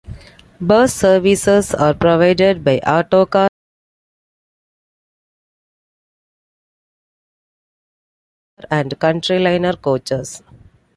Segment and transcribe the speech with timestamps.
[0.59, 3.47] Bus services are provided by Autocar
[8.71, 10.41] and Countryliner Coaches.